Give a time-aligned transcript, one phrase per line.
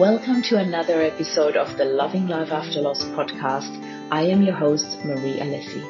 [0.00, 3.70] Welcome to another episode of the Loving Life After Loss podcast.
[4.10, 5.82] I am your host, Marie Alessi.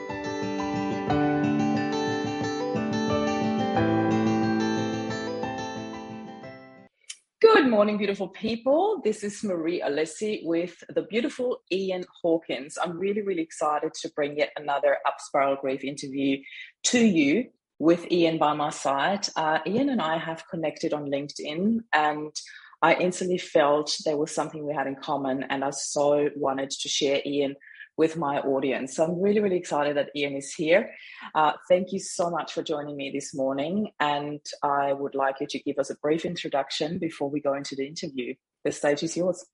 [7.40, 9.00] Good morning, beautiful people.
[9.04, 12.78] This is Marie Alessi with the beautiful Ian Hawkins.
[12.82, 16.38] I'm really, really excited to bring yet another Up Spiral Grief interview
[16.86, 19.28] to you with Ian by my side.
[19.36, 22.34] Uh, Ian and I have connected on LinkedIn and
[22.82, 26.88] I instantly felt there was something we had in common, and I so wanted to
[26.88, 27.56] share Ian
[27.96, 28.96] with my audience.
[28.96, 30.90] So I'm really, really excited that Ian is here.
[31.34, 35.46] Uh, thank you so much for joining me this morning, and I would like you
[35.48, 38.34] to give us a brief introduction before we go into the interview.
[38.64, 39.44] The stage is yours.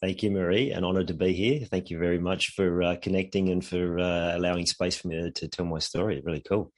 [0.00, 0.72] Thank you, Marie.
[0.72, 1.66] An honour to be here.
[1.66, 5.30] Thank you very much for uh, connecting and for uh, allowing space for me to,
[5.30, 6.22] to, tell my story.
[6.24, 6.72] Really cool.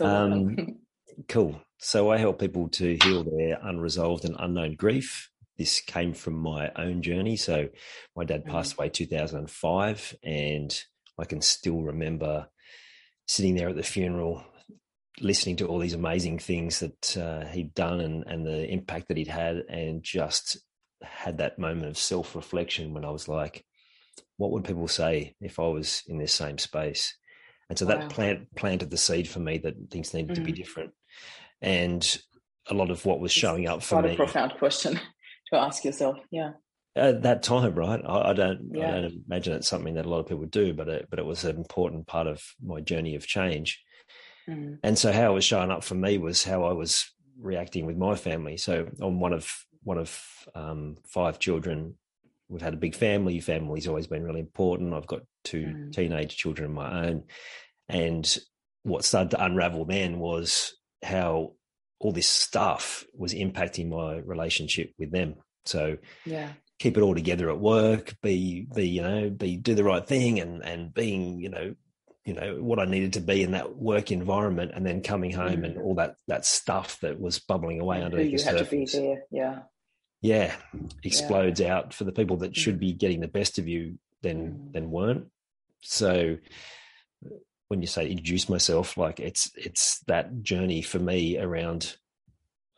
[0.00, 0.56] Um,
[1.28, 1.60] cool.
[1.78, 5.30] So I help people to heal their unresolved and unknown grief.
[5.56, 7.36] This came from my own journey.
[7.36, 7.68] So
[8.16, 8.50] my dad mm-hmm.
[8.50, 10.84] passed away 2005, and
[11.18, 12.48] I can still remember
[13.26, 14.44] sitting there at the funeral,
[15.20, 19.16] listening to all these amazing things that uh, he'd done and, and the impact that
[19.16, 20.58] he'd had, and just
[21.02, 23.64] had that moment of self reflection when I was like,
[24.36, 27.16] what would people say if I was in this same space?
[27.68, 27.98] And so wow.
[27.98, 30.42] that plant planted the seed for me that things needed mm-hmm.
[30.42, 30.56] to be mm.
[30.56, 30.92] different
[31.60, 32.18] and
[32.70, 34.12] a lot of what was showing up for quite me.
[34.14, 34.94] a profound question
[35.52, 36.18] to ask yourself.
[36.30, 36.52] Yeah.
[36.96, 38.00] At that time, right?
[38.04, 38.70] I, I don't.
[38.72, 38.88] Yeah.
[38.88, 41.24] I don't imagine it's something that a lot of people do, but it, but it
[41.24, 43.82] was an important part of my journey of change.
[44.48, 44.78] Mm.
[44.82, 47.96] And so, how it was showing up for me was how I was reacting with
[47.96, 48.56] my family.
[48.56, 50.20] So, I'm one of one of
[50.56, 51.94] um, five children.
[52.48, 53.38] We've had a big family.
[53.38, 54.94] Family's always been really important.
[54.94, 55.92] I've got two mm.
[55.92, 57.24] teenage children of my own,
[57.88, 58.38] and
[58.82, 61.52] what started to unravel then was how
[62.00, 65.36] all this stuff was impacting my relationship with them.
[65.64, 69.84] So yeah, keep it all together at work, be be you know be do the
[69.84, 71.74] right thing, and and being you know
[72.24, 75.62] you know what I needed to be in that work environment, and then coming home
[75.62, 75.64] mm.
[75.64, 78.96] and all that that stuff that was bubbling away underneath the surface.
[79.30, 79.60] Yeah,
[80.20, 80.54] yeah,
[81.04, 81.76] explodes yeah.
[81.76, 82.80] out for the people that should mm.
[82.80, 84.72] be getting the best of you, then mm.
[84.72, 85.26] then weren't.
[85.80, 86.38] So
[87.68, 91.96] when you say introduce myself, like it's it's that journey for me around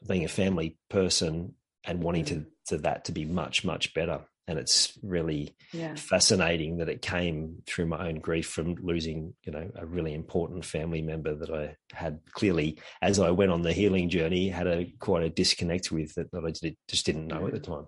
[0.06, 2.46] being a family person and wanting to, mm.
[2.68, 4.20] to that to be much much better.
[4.48, 5.94] And it's really yeah.
[5.94, 10.64] fascinating that it came through my own grief from losing, you know, a really important
[10.64, 14.86] family member that I had clearly, as I went on the healing journey, had a
[14.98, 17.86] quite a disconnect with that, that I did, just didn't know at the time.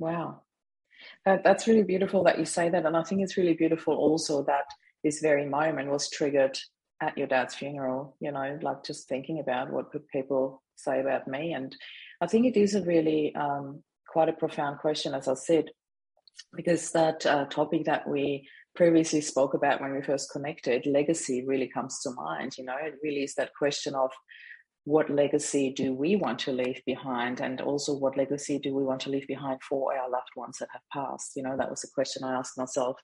[0.00, 0.40] Wow,
[1.24, 4.42] that, that's really beautiful that you say that, and I think it's really beautiful also
[4.44, 4.64] that
[5.04, 6.58] this very moment was triggered
[7.00, 11.28] at your dad's funeral you know like just thinking about what could people say about
[11.28, 11.52] me.
[11.52, 11.74] And
[12.20, 15.66] i think it is a really um, quite a profound question as i said
[16.56, 21.68] because that uh, topic that we previously spoke about when we first connected legacy really
[21.68, 22.76] comes to mind you know?
[22.82, 24.10] It really is that question of
[24.84, 29.00] what legacy do we want to leave behind and also what legacy do we want
[29.02, 31.32] to leave behind for our loved ones that have passed?
[31.36, 32.96] You know that was a question i asked myself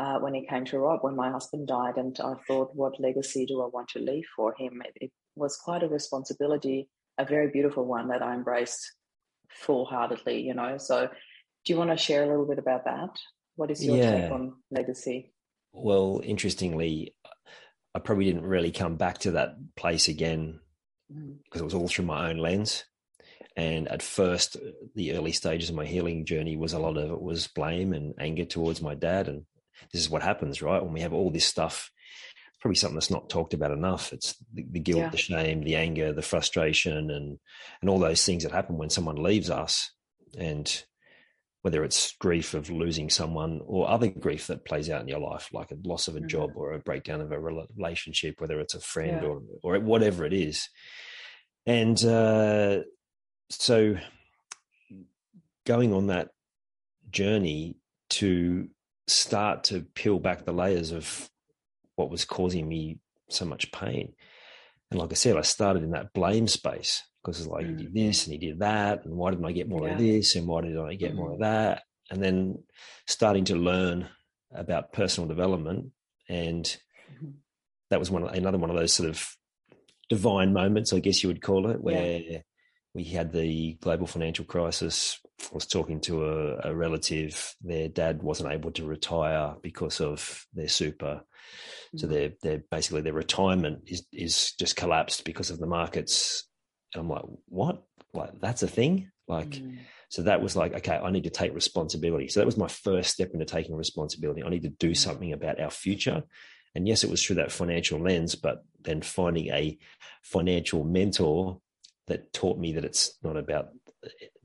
[0.00, 3.44] uh, when it came to Rob, when my husband died, and I thought, what legacy
[3.44, 4.80] do I want to leave for him?
[4.86, 6.88] It, it was quite a responsibility,
[7.18, 8.80] a very beautiful one that I embraced
[9.50, 10.78] full heartedly, you know.
[10.78, 11.08] So,
[11.64, 13.10] do you want to share a little bit about that?
[13.56, 14.22] What is your yeah.
[14.22, 15.34] take on legacy?
[15.72, 17.14] Well, interestingly,
[17.94, 20.60] I probably didn't really come back to that place again
[21.14, 21.36] mm.
[21.44, 22.84] because it was all through my own lens.
[23.54, 24.56] And at first,
[24.94, 28.14] the early stages of my healing journey was a lot of it was blame and
[28.18, 29.44] anger towards my dad and
[29.92, 30.82] this is what happens, right?
[30.82, 31.90] When we have all this stuff,
[32.60, 34.12] probably something that's not talked about enough.
[34.12, 35.08] It's the, the guilt, yeah.
[35.10, 37.38] the shame, the anger, the frustration, and
[37.80, 39.90] and all those things that happen when someone leaves us,
[40.38, 40.84] and
[41.62, 45.50] whether it's grief of losing someone or other grief that plays out in your life,
[45.52, 46.28] like a loss of a mm-hmm.
[46.28, 49.28] job or a breakdown of a relationship, whether it's a friend yeah.
[49.28, 50.68] or or whatever it is,
[51.66, 52.80] and uh,
[53.48, 53.96] so
[55.66, 56.28] going on that
[57.10, 57.76] journey
[58.08, 58.68] to
[59.10, 61.28] start to peel back the layers of
[61.96, 62.98] what was causing me
[63.28, 64.12] so much pain.
[64.90, 67.78] And like I said, I started in that blame space because it's like mm.
[67.78, 69.92] he did this and he did that, and why didn't I get more yeah.
[69.92, 71.16] of this and why did I get mm.
[71.16, 71.42] more of mm.
[71.42, 71.82] that?
[72.10, 72.62] And then
[73.06, 74.08] starting to learn
[74.52, 75.92] about personal development,
[76.28, 77.30] and mm-hmm.
[77.90, 79.36] that was one another one of those sort of
[80.08, 82.38] divine moments, I guess you would call it, where yeah.
[82.94, 85.20] We had the global financial crisis
[85.50, 87.54] I was talking to a, a, relative.
[87.62, 91.22] Their dad wasn't able to retire because of their super.
[91.96, 92.10] So mm.
[92.10, 96.44] their their basically their retirement is is just collapsed because of the markets.
[96.94, 97.82] And I'm like, what?
[98.12, 99.10] Like that's a thing?
[99.28, 99.78] Like, mm.
[100.08, 102.28] so that was like, okay, I need to take responsibility.
[102.28, 104.42] So that was my first step into taking responsibility.
[104.42, 104.96] I need to do mm.
[104.96, 106.22] something about our future.
[106.74, 109.76] And yes, it was through that financial lens, but then finding a
[110.22, 111.60] financial mentor
[112.10, 113.68] that taught me that it's not about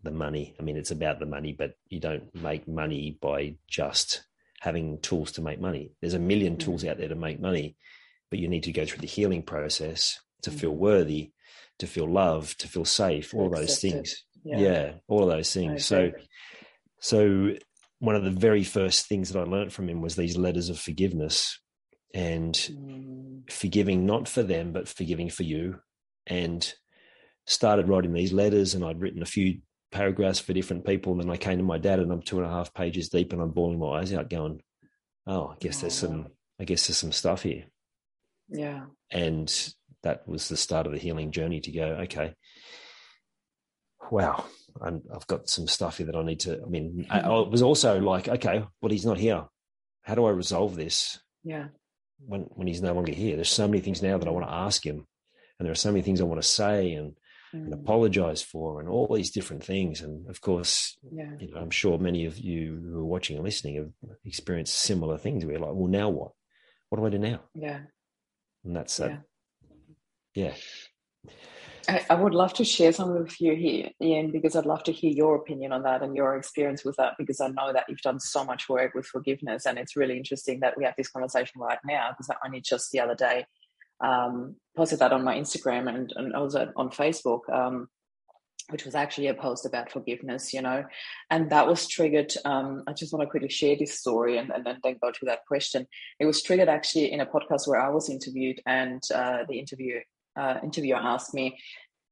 [0.03, 0.55] the money.
[0.59, 4.23] I mean, it's about the money, but you don't make money by just
[4.61, 5.91] having tools to make money.
[5.99, 6.89] There's a million tools mm.
[6.89, 7.75] out there to make money,
[8.29, 10.77] but you need to go through the healing process to feel mm.
[10.77, 11.31] worthy,
[11.79, 14.23] to feel loved, to feel safe, all those things.
[14.43, 14.59] Yeah.
[14.59, 14.91] yeah.
[15.07, 15.85] all of those things.
[15.85, 16.11] So,
[16.99, 17.55] so
[17.97, 20.79] one of the very first things that I learned from him was these letters of
[20.79, 21.59] forgiveness
[22.13, 23.51] and mm.
[23.51, 25.79] forgiving not for them, but forgiving for you.
[26.27, 26.71] And
[27.47, 29.59] started writing these letters, and I'd written a few
[29.91, 31.13] paragraphs for different people.
[31.13, 33.33] And then I came to my dad, and I'm two and a half pages deep,
[33.33, 34.61] and I'm bawling my eyes out, going,
[35.27, 36.27] "Oh, I guess oh, there's some,
[36.59, 37.65] I guess there's some stuff here."
[38.49, 38.85] Yeah.
[39.11, 39.73] And
[40.05, 42.33] that was the start of the healing journey to go, okay,
[44.11, 44.45] wow,
[44.81, 46.61] i have got some stuff here that I need to.
[46.61, 49.45] I mean, I, I was also like, okay, well, he's not here.
[50.03, 51.19] How do I resolve this?
[51.43, 51.67] Yeah.
[52.19, 54.53] When when he's no longer here, there's so many things now that I want to
[54.53, 55.05] ask him,
[55.59, 57.13] and there are so many things I want to say and.
[57.55, 57.65] Mm.
[57.65, 60.01] and apologize for, and all these different things.
[60.01, 61.31] And of course, yeah.
[61.39, 63.91] you know, I'm sure many of you who are watching and listening have
[64.25, 65.45] experienced similar things.
[65.45, 66.31] Where you're like, well, now what?
[66.89, 67.41] What do I do now?
[67.53, 67.79] Yeah.
[68.63, 69.17] And that's yeah.
[70.33, 70.53] yeah.
[71.87, 74.91] I, I, would love to share some with you here, Ian, because I'd love to
[74.91, 78.01] hear your opinion on that and your experience with that, because I know that you've
[78.01, 79.67] done so much work with forgiveness.
[79.67, 82.91] And it's really interesting that we have this conversation right now, because I only just
[82.91, 83.45] the other day
[84.01, 87.87] um, posted that on my Instagram and, and also on Facebook, um,
[88.69, 90.83] which was actually a post about forgiveness, you know.
[91.29, 92.33] And that was triggered.
[92.45, 95.45] Um, I just want to quickly share this story and, and, then go to that
[95.47, 95.85] question.
[96.19, 99.99] It was triggered actually in a podcast where I was interviewed, and uh, the interview
[100.37, 101.57] uh, interviewer asked me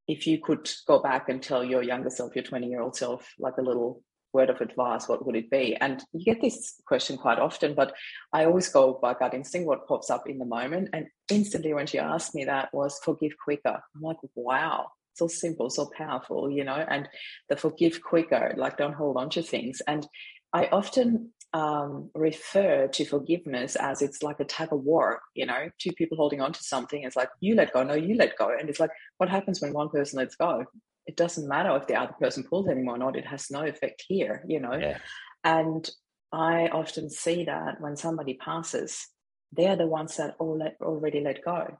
[0.07, 3.27] if you could go back and tell your younger self, your 20 year old self,
[3.39, 4.01] like a little
[4.33, 5.75] word of advice, what would it be?
[5.75, 7.93] And you get this question quite often, but
[8.31, 10.89] I always go by gut instinct, what pops up in the moment.
[10.93, 13.81] And instantly when she asked me that was forgive quicker.
[13.95, 17.07] I'm like, wow, so simple, so powerful, you know, and
[17.49, 19.81] the forgive quicker, like don't hold on to things.
[19.87, 20.07] And
[20.51, 25.69] I often um, refer to forgiveness as it's like a tug of war, you know,
[25.79, 27.03] two people holding on to something.
[27.03, 28.51] It's like, you let go, no, you let go.
[28.59, 30.65] And it's like, what happens when one person lets go?
[31.05, 33.15] It doesn't matter if the other person pulls anymore or not.
[33.15, 34.73] It has no effect here, you know.
[34.73, 34.97] Yeah.
[35.43, 35.89] And
[36.31, 39.07] I often see that when somebody passes,
[39.51, 41.77] they're the ones that all let, already let go.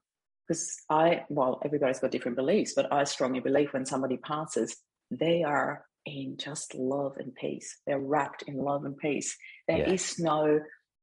[0.48, 4.76] Because I, well, everybody's got different beliefs, but I strongly believe when somebody passes,
[5.10, 7.78] they are in just love and peace.
[7.88, 9.38] They're wrapped in love and peace.
[9.68, 9.92] There yeah.
[9.92, 10.60] is no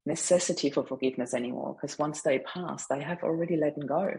[0.07, 4.13] necessity for forgiveness anymore because once they pass, they have already let them go.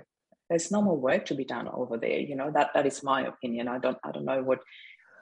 [0.51, 2.19] There's no more work to be done over there.
[2.19, 3.68] You know that that is my opinion.
[3.68, 4.59] I don't I don't know what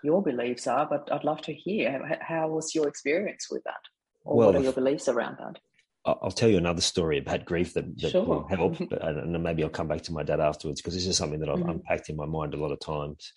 [0.03, 3.83] your beliefs are, but I'd love to hear how was your experience with that,
[4.25, 5.59] or well, what are your beliefs around that?
[6.05, 8.25] I'll tell you another story about grief that, that sure.
[8.25, 11.41] will help, and maybe I'll come back to my dad afterwards because this is something
[11.41, 11.69] that I've mm-hmm.
[11.69, 13.33] unpacked in my mind a lot of times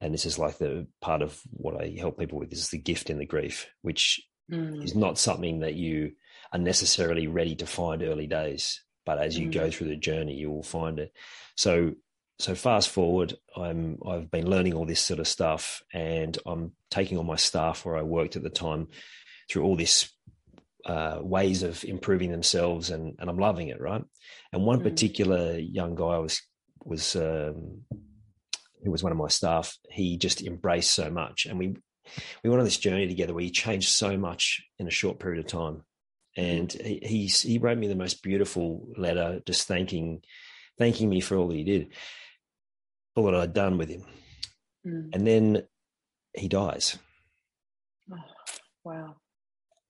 [0.00, 3.08] and this is like the part of what I help people with is the gift
[3.08, 4.20] in the grief, which
[4.50, 4.84] mm.
[4.84, 6.12] is not something that you
[6.52, 9.52] are necessarily ready to find early days, but as you mm.
[9.52, 11.12] go through the journey, you will find it.
[11.56, 11.94] So,
[12.38, 17.16] so fast forward, I'm I've been learning all this sort of stuff, and I'm taking
[17.16, 18.88] all my staff where I worked at the time
[19.48, 20.12] through all this
[20.84, 24.04] uh, ways of improving themselves, and and I'm loving it, right?
[24.52, 24.82] And one mm.
[24.82, 26.42] particular young guy was
[26.84, 27.82] was um,
[28.86, 31.46] who was one of my staff, he just embraced so much.
[31.46, 31.76] And we
[32.42, 35.44] we went on this journey together where he changed so much in a short period
[35.44, 35.82] of time.
[36.36, 40.22] And he he, he wrote me the most beautiful letter, just thanking
[40.78, 41.88] thanking me for all that he did,
[43.14, 44.04] all that I'd done with him.
[44.86, 45.14] Mm.
[45.14, 45.62] And then
[46.34, 46.98] he dies.
[48.12, 48.16] Oh,
[48.84, 49.16] wow.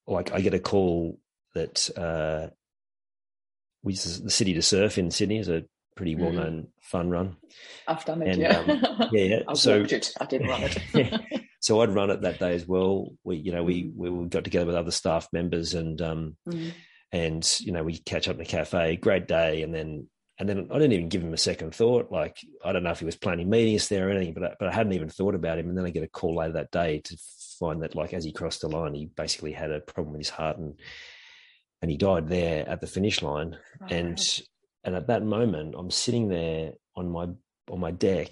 [0.06, 1.18] Like I get a call
[1.54, 2.48] that uh,
[3.82, 5.64] we the city to surf in Sydney is a
[5.96, 6.66] pretty well known mm.
[6.80, 7.36] fun run.
[7.88, 8.58] I've done it, and, yeah.
[8.58, 9.40] Um, yeah, yeah.
[9.48, 10.12] I've so it.
[10.20, 11.20] I didn't run it.
[11.66, 13.12] So I'd run it that day as well.
[13.24, 13.96] We, you know, we mm.
[13.96, 16.70] we got together with other staff members and um mm.
[17.10, 18.94] and you know we catch up in the cafe.
[18.94, 20.06] Great day, and then
[20.38, 22.12] and then I didn't even give him a second thought.
[22.12, 24.68] Like I don't know if he was planning meetings there or anything, but I, but
[24.68, 25.68] I hadn't even thought about him.
[25.68, 27.18] And then I get a call later that day to
[27.58, 30.30] find that like as he crossed the line, he basically had a problem with his
[30.30, 30.78] heart and
[31.82, 33.58] and he died there at the finish line.
[33.82, 34.40] Oh, and
[34.84, 37.26] and at that moment, I'm sitting there on my
[37.68, 38.28] on my deck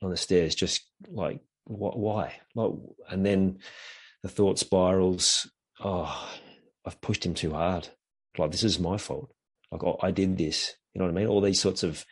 [0.00, 2.34] on the stairs, just like what, why?
[2.54, 2.72] Like,
[3.08, 3.58] and then
[4.22, 5.50] the thought spirals.
[5.82, 6.28] Oh,
[6.84, 7.88] I've pushed him too hard.
[8.38, 9.32] Like this is my fault.
[9.70, 10.74] Like oh, I did this.
[10.94, 11.26] You know what I mean?
[11.26, 12.04] All these sorts of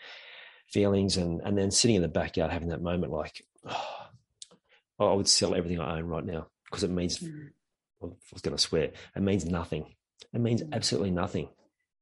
[0.69, 5.29] feelings, and and then sitting in the backyard having that moment, like, oh, I would
[5.29, 7.49] sell everything I own right now because it means, mm.
[8.03, 9.95] I was going to swear, it means nothing.
[10.33, 10.73] It means mm.
[10.73, 11.49] absolutely nothing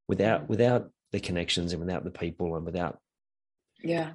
[0.09, 0.49] without mm.
[0.49, 2.99] without the connections and without the people and without
[3.83, 4.13] yeah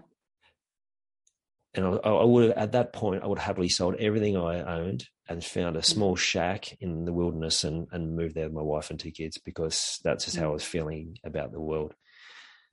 [1.74, 4.62] and I, I would have, at that point I would have happily sold everything I
[4.62, 5.86] owned and found a mm.
[5.86, 9.38] small shack in the wilderness and and moved there with my wife and two kids
[9.38, 11.94] because that's just how I was feeling about the world.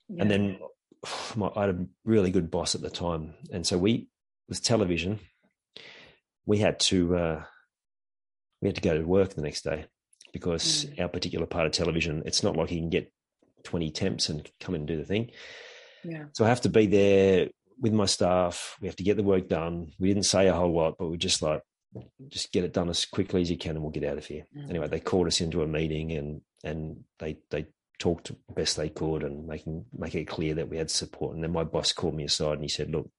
[0.09, 0.23] Yeah.
[0.23, 0.59] And then
[1.37, 4.09] my, I had a really good boss at the time, and so we
[4.49, 5.21] with television,
[6.47, 7.43] we had to uh,
[8.61, 9.87] we had to go to work the next day
[10.33, 11.01] because mm.
[11.01, 13.13] our particular part of television, it's not like you can get
[13.63, 15.31] twenty temps and come in and do the thing.
[16.05, 16.25] Yeah.
[16.33, 17.49] So I have to be there
[17.81, 18.77] with my staff.
[18.81, 19.93] We have to get the work done.
[19.99, 21.63] We didn't say a whole lot, but we just like
[22.29, 24.45] just get it done as quickly as you can, and we'll get out of here.
[24.57, 24.71] Mm.
[24.71, 27.67] Anyway, they called us into a meeting, and and they they
[27.99, 31.35] talked best they could, and making make it clear that we had support.
[31.35, 33.11] And then my boss called me aside, and he said, "Look,"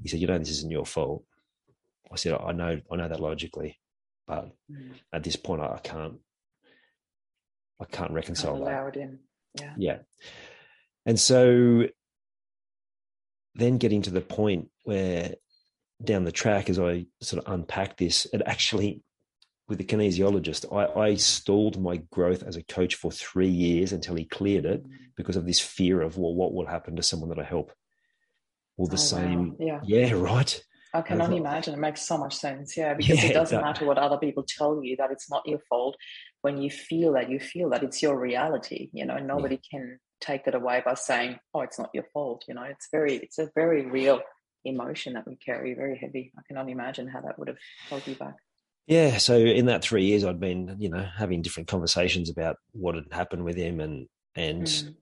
[0.00, 1.24] he said, "You know, this isn't your fault."
[2.12, 3.80] I said, "I know, I know that logically,
[4.26, 4.92] but mm.
[5.12, 6.18] at this point, I, I can't."
[7.78, 8.96] I can't reconcile can't allow that.
[8.96, 9.18] It in.
[9.60, 9.74] Yeah.
[9.76, 9.98] Yeah.
[11.04, 11.88] And so
[13.56, 15.34] then getting to the point where
[16.04, 19.02] down the track, as I sort of unpack this, it actually,
[19.68, 24.14] with the kinesiologist, I, I stalled my growth as a coach for three years until
[24.14, 24.90] he cleared it mm.
[25.16, 27.72] because of this fear of, well, what will happen to someone that I help?
[28.76, 29.50] Well, the oh, same.
[29.50, 29.56] Wow.
[29.58, 29.80] Yeah.
[29.84, 30.62] Yeah, right.
[30.98, 31.74] I can only imagine.
[31.74, 32.76] It makes so much sense.
[32.76, 35.60] Yeah, because yeah, it doesn't matter what other people tell you that it's not your
[35.68, 35.96] fault.
[36.42, 38.90] When you feel that, you feel that it's your reality.
[38.92, 39.78] You know, nobody yeah.
[39.78, 43.16] can take that away by saying, "Oh, it's not your fault." You know, it's very,
[43.16, 44.20] it's a very real
[44.64, 46.32] emotion that we carry, very heavy.
[46.38, 48.34] I can only imagine how that would have held you back.
[48.86, 49.16] Yeah.
[49.18, 53.06] So in that three years, I'd been, you know, having different conversations about what had
[53.10, 54.94] happened with him, and and mm.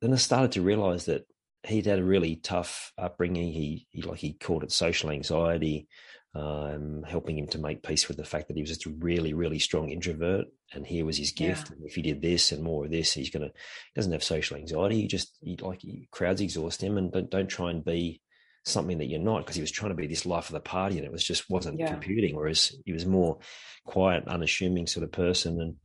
[0.00, 1.26] then I started to realize that
[1.66, 3.52] he'd had a really tough upbringing.
[3.52, 5.88] He, he like he called it social anxiety
[6.36, 9.32] um, helping him to make peace with the fact that he was just a really,
[9.32, 11.70] really strong introvert, and here was his gift.
[11.70, 11.86] Yeah.
[11.86, 15.00] If he did this and more of this, he's gonna he doesn't have social anxiety.
[15.00, 18.20] He just he, like he, crowds exhaust him, and don't don't try and be
[18.64, 20.98] something that you're not because he was trying to be this life of the party,
[20.98, 21.88] and it was just wasn't yeah.
[21.88, 22.36] computing.
[22.36, 23.38] Whereas he was more
[23.86, 25.76] quiet, unassuming sort of person, and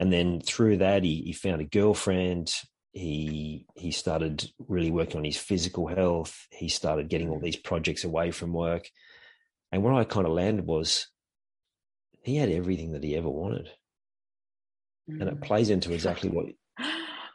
[0.00, 2.52] and then through that he he found a girlfriend.
[2.92, 6.46] He he started really working on his physical health.
[6.50, 7.42] He started getting all mm.
[7.42, 8.90] these projects away from work
[9.72, 11.08] and where I kind of landed was
[12.22, 13.70] he had everything that he ever wanted.
[15.10, 15.22] Mm.
[15.22, 15.42] And it mm.
[15.42, 16.46] plays into exactly what.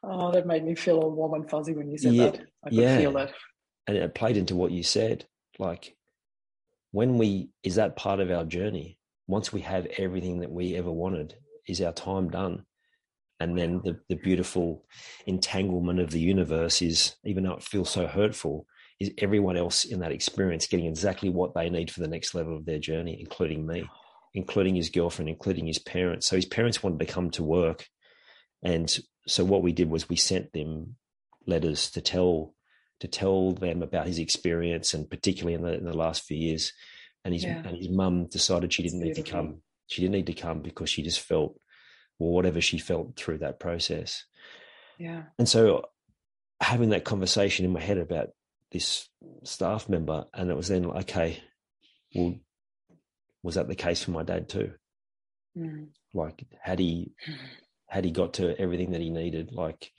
[0.04, 2.42] oh, that made me feel all warm and fuzzy when you said yeah, that.
[2.64, 2.98] I could yeah.
[3.00, 3.32] feel that.
[3.88, 5.26] And it played into what you said.
[5.58, 5.96] Like,
[6.92, 9.00] when we, is that part of our journey?
[9.26, 11.34] Once we have everything that we ever wanted,
[11.68, 12.64] is our time done?
[13.44, 14.86] And then the, the beautiful
[15.26, 18.66] entanglement of the universe is, even though it feels so hurtful,
[19.02, 22.56] is everyone else in that experience getting exactly what they need for the next level
[22.56, 23.84] of their journey, including me,
[24.34, 26.26] including his girlfriend, including his parents.
[26.26, 27.86] So his parents wanted to come to work.
[28.64, 28.98] And
[29.28, 30.96] so what we did was we sent them
[31.46, 32.54] letters to tell
[33.02, 36.72] to tell them about his experience and particularly in the in the last few years.
[37.26, 37.62] And his yeah.
[37.66, 39.64] and his mum decided she didn't need to come.
[39.88, 41.60] She didn't need to come because she just felt
[42.20, 44.26] well, whatever she felt through that process.
[44.98, 45.24] Yeah.
[45.38, 45.86] And so
[46.62, 48.30] having that conversation in my head about
[48.72, 49.10] this
[49.44, 51.42] staff member, and it was then okay.
[52.16, 52.36] Well,
[53.42, 54.74] was that the case for my dad too?
[55.58, 55.88] Mm.
[56.14, 57.14] Like, had he
[57.88, 59.52] had he got to everything that he needed?
[59.52, 59.92] Like,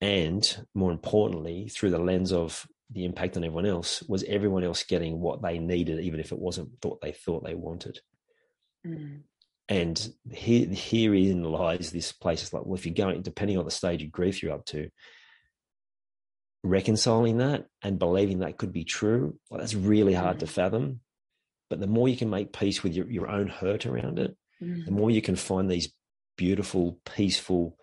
[0.00, 4.82] and more importantly, through the lens of the impact on everyone else, was everyone else
[4.84, 8.00] getting what they needed, even if it wasn't what they thought they wanted?
[8.86, 9.22] Mm.
[9.68, 12.42] And here, herein lies this place.
[12.42, 14.90] It's like, well, if you're going, depending on the stage of grief you're up to,
[16.62, 20.50] reconciling that and believing that could be true, well, that's really hard to mm.
[20.50, 21.00] fathom.
[21.70, 24.84] But the more you can make peace with your, your own hurt around it, mm.
[24.84, 25.92] the more you can find these
[26.36, 27.78] beautiful, peaceful,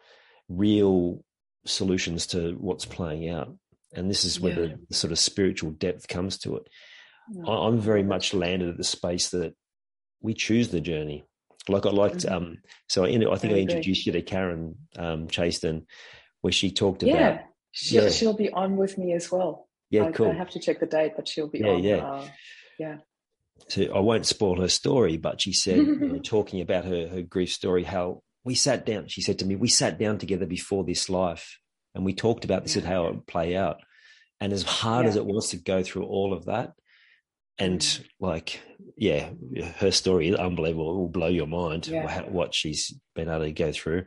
[0.50, 1.24] real
[1.66, 3.56] solutions to what's playing out.
[3.94, 4.68] And this is where yeah.
[4.68, 6.68] the, the, sort of spiritual depth comes to it.
[7.34, 7.52] Yeah.
[7.52, 9.54] I'm very much landed at the space that
[10.22, 11.26] we choose the journey.
[11.70, 12.34] Like I liked, mm-hmm.
[12.34, 15.86] um, so I, I think I, I introduced you to Karen um, Chaston,
[16.42, 17.42] where she talked about yeah.
[17.72, 18.10] She'll, yeah.
[18.10, 19.70] she'll be on with me as well.
[19.90, 20.30] Yeah, I, cool.
[20.30, 21.84] I have to check the date, but she'll be yeah, on.
[21.84, 22.28] Yeah, uh,
[22.80, 22.98] yeah.
[23.68, 27.22] So I won't spoil her story, but she said, you know, talking about her her
[27.22, 29.08] grief story, how we sat down.
[29.08, 31.60] She said to me, "We sat down together before this life,
[31.94, 32.82] and we talked about this yeah.
[32.82, 33.78] and how it would play out."
[34.40, 35.10] And as hard yeah.
[35.10, 36.74] as it was to go through all of that,
[37.58, 38.06] and mm.
[38.20, 38.62] like,
[38.98, 39.30] yeah,
[39.78, 40.92] her story is unbelievable.
[40.92, 42.22] It will blow your mind yeah.
[42.24, 44.06] what she's been able to go through.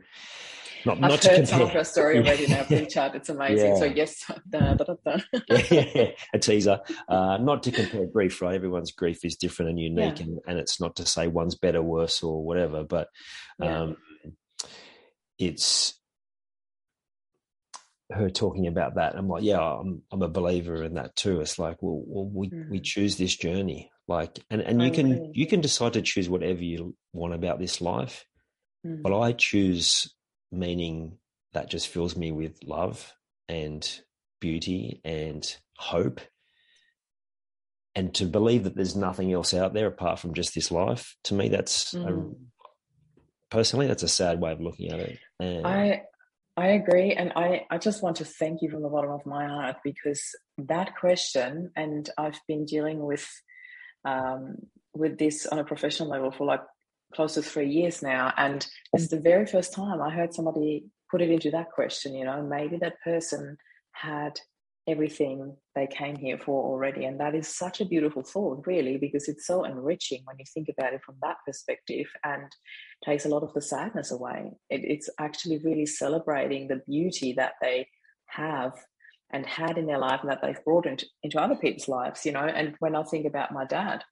[0.85, 1.45] not, not I've to heard compare.
[1.45, 2.65] some of her story already now.
[2.69, 3.71] It's amazing.
[3.71, 3.79] Yeah.
[3.79, 5.17] So yes, da, da, da,
[5.71, 6.79] yeah, a teaser.
[7.07, 8.55] Uh, not to compare grief, right?
[8.55, 10.25] Everyone's grief is different and unique, yeah.
[10.25, 12.83] and, and it's not to say one's better, worse, or whatever.
[12.83, 13.07] But
[13.61, 13.97] um,
[15.37, 15.99] it's
[18.11, 19.15] her talking about that.
[19.15, 21.41] I'm like, yeah, I'm I'm a believer in that too.
[21.41, 22.69] It's like, well, well we mm.
[22.69, 26.63] we choose this journey, like, and and you can you can decide to choose whatever
[26.63, 28.25] you want about this life,
[28.85, 29.01] mm.
[29.01, 30.13] but I choose
[30.51, 31.17] meaning
[31.53, 33.13] that just fills me with love
[33.47, 33.99] and
[34.39, 36.21] beauty and hope.
[37.97, 41.33] And to believe that there's nothing else out there apart from just this life, to
[41.33, 42.05] me, that's mm.
[42.05, 42.35] a,
[43.49, 45.17] personally, that's a sad way of looking at it.
[45.39, 46.01] And I
[46.57, 47.11] I agree.
[47.11, 50.23] And I, I just want to thank you from the bottom of my heart because
[50.57, 53.27] that question, and I've been dealing with
[54.05, 54.55] um,
[54.93, 56.61] with this on a professional level for like
[57.13, 58.33] close to three years now.
[58.37, 62.15] And this is the very first time I heard somebody put it into that question,
[62.15, 63.57] you know, maybe that person
[63.91, 64.39] had
[64.87, 67.05] everything they came here for already.
[67.05, 70.69] And that is such a beautiful thought, really, because it's so enriching when you think
[70.69, 72.43] about it from that perspective and
[73.03, 74.51] takes a lot of the sadness away.
[74.69, 77.87] It, it's actually really celebrating the beauty that they
[78.27, 78.73] have
[79.31, 82.31] and had in their life and that they've brought into, into other people's lives, you
[82.31, 82.45] know.
[82.45, 84.03] And when I think about my dad,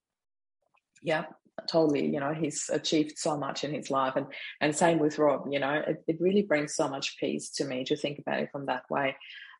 [1.03, 1.25] yeah,
[1.69, 4.15] totally, you know, he's achieved so much in his life.
[4.15, 4.25] And,
[4.59, 7.83] and same with Rob, you know, it, it really brings so much peace to me
[7.85, 9.15] to think about it from that way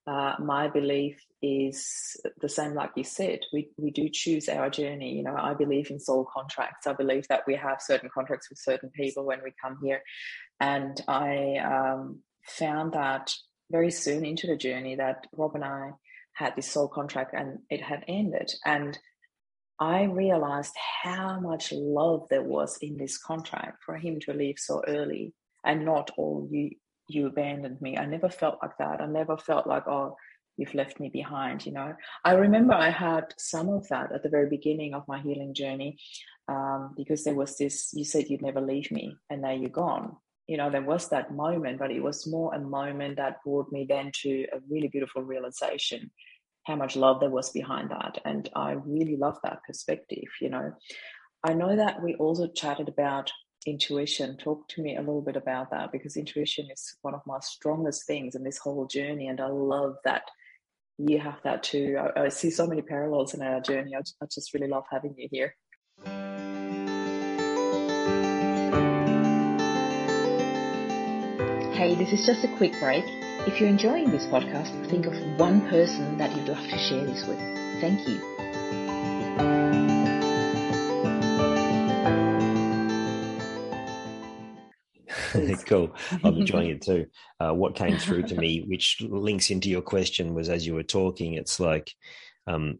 [0.06, 5.14] uh, my belief is the same like you said we, we do choose our journey.
[5.14, 6.88] You know i believe in soul contracts.
[6.88, 10.02] I believe that we have certain contracts with certain people when we come here.
[10.60, 13.34] And i um, found that
[13.72, 15.92] very soon into the journey that rob and i
[16.34, 18.52] had this soul contract and it had ended.
[18.66, 18.98] And
[19.80, 24.84] i realized how much love there was in this contract for him to leave so
[24.88, 25.34] early
[25.64, 26.72] and not all you
[27.08, 27.98] you abandoned me.
[27.98, 29.02] I never felt like that.
[29.02, 30.16] I never felt like, oh,
[30.58, 31.94] you've left me behind, you know.
[32.24, 35.98] I remember I had some of that at the very beginning of my healing journey
[36.48, 40.16] um, because there was this, you said you'd never leave me, and now you're gone.
[40.48, 43.86] You know, there was that moment, but it was more a moment that brought me
[43.88, 46.12] then to a really beautiful realization
[46.66, 48.20] how much love there was behind that.
[48.26, 50.74] And I really love that perspective, you know.
[51.44, 53.32] I know that we also chatted about
[53.66, 54.38] intuition.
[54.38, 58.06] Talk to me a little bit about that because intuition is one of my strongest
[58.06, 59.28] things in this whole journey.
[59.28, 60.24] And I love that
[60.98, 61.98] you have that too.
[62.00, 63.96] I, I see so many parallels in our journey.
[63.96, 65.56] I, I just really love having you here.
[71.74, 73.04] Hey, this is just a quick break.
[73.46, 77.28] If you're enjoying this podcast, think of one person that you'd love to share this
[77.28, 77.40] with.
[77.82, 79.83] Thank you.
[85.66, 85.96] cool.
[86.24, 87.08] I'm enjoying it too.
[87.40, 90.84] Uh, what came through to me, which links into your question, was as you were
[90.84, 91.94] talking, it's like
[92.48, 92.80] um,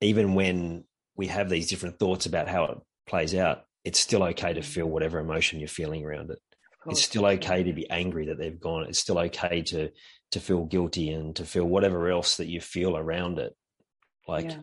[0.00, 0.84] even when
[1.16, 4.86] we have these different thoughts about how it plays out, it's still okay to feel
[4.86, 6.38] whatever emotion you're feeling around it.
[6.86, 8.84] It's still okay to be angry that they've gone.
[8.84, 9.90] It's still okay to
[10.30, 13.56] to feel guilty and to feel whatever else that you feel around it.
[14.28, 14.58] Like yeah.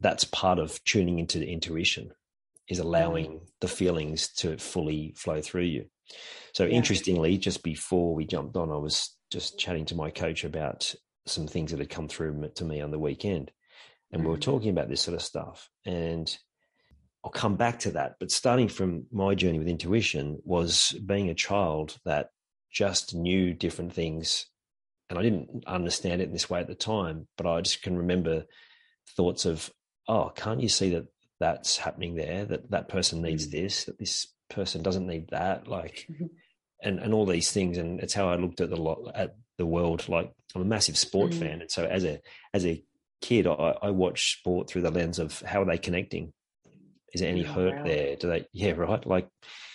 [0.00, 2.10] that's part of tuning into the intuition
[2.68, 3.40] is allowing mm.
[3.60, 5.86] the feelings to fully flow through you.
[6.54, 6.76] So, yeah.
[6.76, 10.94] interestingly, just before we jumped on, I was just chatting to my coach about
[11.26, 13.50] some things that had come through to me on the weekend.
[14.12, 14.42] And we were mm.
[14.42, 15.68] talking about this sort of stuff.
[15.84, 16.36] And
[17.24, 18.16] I'll come back to that.
[18.20, 22.28] But starting from my journey with intuition was being a child that
[22.70, 24.46] just knew different things.
[25.08, 27.96] And I didn't understand it in this way at the time, but I just can
[27.96, 28.44] remember
[29.16, 29.70] thoughts of,
[30.06, 31.06] oh, can't you see that
[31.40, 33.62] that's happening there that that person needs mm-hmm.
[33.62, 36.26] this that this person doesn't need that like mm-hmm.
[36.82, 39.66] and and all these things and it's how i looked at the lot at the
[39.66, 41.40] world like i'm a massive sport mm-hmm.
[41.40, 42.20] fan and so as a
[42.52, 42.82] as a
[43.20, 46.32] kid I, I watch sport through the lens of how are they connecting
[47.12, 47.84] is there any oh, hurt wow.
[47.84, 49.28] there do they yeah right like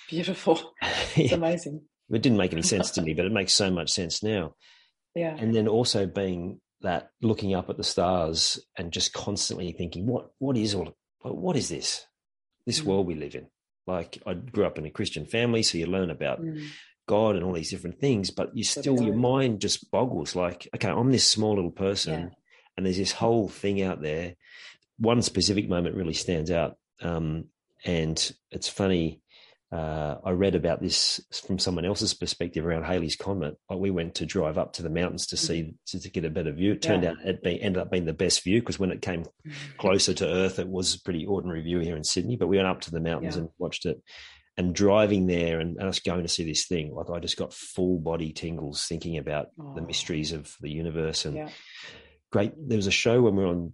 [0.08, 0.60] beautiful
[1.16, 4.22] it's amazing it didn't make any sense to me but it makes so much sense
[4.22, 4.54] now
[5.16, 10.06] yeah and then also being that looking up at the stars and just constantly thinking
[10.06, 12.06] what what is all what is this?
[12.66, 12.86] This mm.
[12.86, 13.48] world we live in.
[13.88, 16.68] Like I grew up in a Christian family, so you learn about mm.
[17.08, 20.36] God and all these different things, but you still your mind just boggles.
[20.36, 22.30] Like, okay, I'm this small little person, yeah.
[22.78, 24.36] and there's this whole thing out there.
[25.00, 27.46] One specific moment really stands out, um,
[27.84, 29.22] and it's funny
[29.72, 33.56] uh, I read about this from someone else's perspective around Halley's Comet.
[33.70, 35.72] Like we went to drive up to the mountains to see mm-hmm.
[35.88, 36.72] to, to get a better view.
[36.72, 37.12] It turned yeah.
[37.12, 39.52] out it be, ended up being the best view because when it came mm-hmm.
[39.78, 42.36] closer to Earth, it was a pretty ordinary view here in Sydney.
[42.36, 43.42] But we went up to the mountains yeah.
[43.42, 44.02] and watched it.
[44.58, 47.54] and driving there and, and us going to see this thing, like I just got
[47.54, 49.74] full body tingles thinking about oh.
[49.76, 51.50] the mysteries of the universe and yeah.
[52.32, 52.54] great.
[52.58, 53.74] There was a show when we were on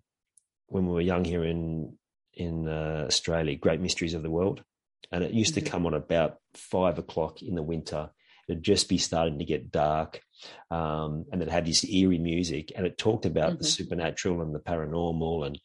[0.67, 1.97] when we were young here in
[2.33, 4.61] in uh, Australia, Great Mysteries of the World,
[5.11, 5.65] and it used mm-hmm.
[5.65, 8.09] to come on about five o'clock in the winter.
[8.47, 10.21] It'd just be starting to get dark,
[10.69, 13.57] um, and it had this eerie music, and it talked about mm-hmm.
[13.59, 15.59] the supernatural and the paranormal and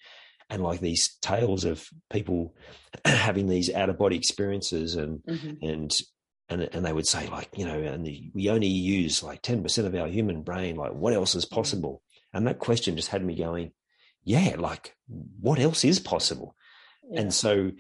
[0.51, 2.55] and like these tales of people
[3.05, 5.65] having these out of body experiences and mm-hmm.
[5.65, 6.01] and
[6.49, 9.87] and and they would say like you know and the, we only use like 10%
[9.87, 11.55] of our human brain like what else is mm-hmm.
[11.55, 12.03] possible
[12.35, 13.71] and that question just had me going
[14.25, 14.95] yeah like
[15.41, 16.57] what else is possible
[17.09, 17.21] yeah.
[17.21, 17.71] and so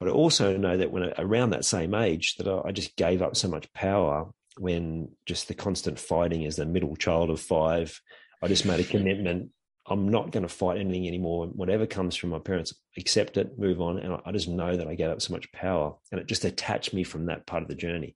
[0.00, 3.22] but i also know that when around that same age that I, I just gave
[3.22, 8.00] up so much power when just the constant fighting as the middle child of five
[8.42, 9.50] i just made a commitment
[9.90, 11.46] I'm not going to fight anything anymore.
[11.46, 13.98] Whatever comes from my parents, accept it, move on.
[13.98, 16.94] And I just know that I gave up so much power and it just attached
[16.94, 18.14] me from that part of the journey.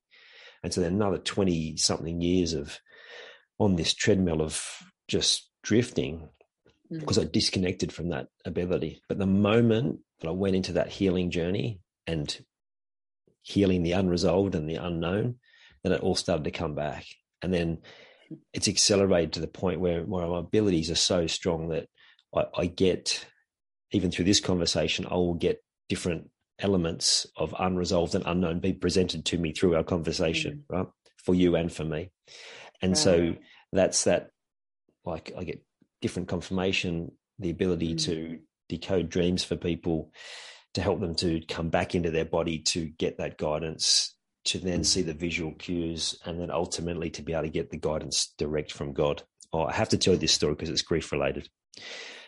[0.62, 2.78] And so then another 20 something years of
[3.58, 4.64] on this treadmill of
[5.08, 6.28] just drifting
[6.90, 7.22] because mm.
[7.22, 9.02] I disconnected from that ability.
[9.08, 12.36] But the moment that I went into that healing journey and
[13.42, 15.36] healing the unresolved and the unknown,
[15.82, 17.04] then it all started to come back.
[17.42, 17.78] And then
[18.52, 21.88] it's accelerated to the point where, where my abilities are so strong that
[22.34, 23.26] I, I get,
[23.90, 29.26] even through this conversation, I will get different elements of unresolved and unknown be presented
[29.26, 30.76] to me through our conversation, mm.
[30.76, 30.86] right?
[31.18, 32.10] For you and for me.
[32.80, 32.98] And right.
[32.98, 33.34] so
[33.72, 34.30] that's that,
[35.04, 35.62] like, I get
[36.00, 38.04] different confirmation, the ability mm.
[38.04, 40.12] to decode dreams for people,
[40.74, 44.84] to help them to come back into their body to get that guidance to then
[44.84, 48.72] see the visual cues and then ultimately to be able to get the guidance direct
[48.72, 49.22] from God.
[49.52, 51.48] Oh, I have to tell you this story because it's grief related.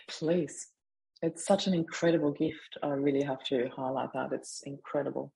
[0.09, 0.69] Please.
[1.23, 2.79] It's such an incredible gift.
[2.83, 4.33] I really have to highlight that.
[4.33, 5.33] It's incredible.